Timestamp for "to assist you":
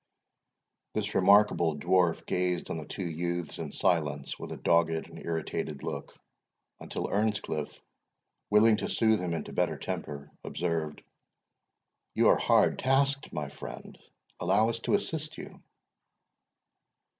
14.79-15.61